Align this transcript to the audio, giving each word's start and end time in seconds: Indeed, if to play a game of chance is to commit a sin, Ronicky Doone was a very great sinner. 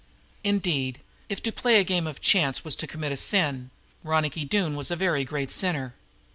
Indeed, 0.43 0.99
if 1.29 1.43
to 1.43 1.51
play 1.51 1.79
a 1.79 1.83
game 1.83 2.07
of 2.07 2.19
chance 2.21 2.59
is 2.65 2.75
to 2.77 2.87
commit 2.87 3.11
a 3.11 3.17
sin, 3.17 3.69
Ronicky 4.03 4.45
Doone 4.45 4.75
was 4.75 4.89
a 4.89 4.95
very 4.95 5.23
great 5.23 5.51
sinner. 5.51 5.93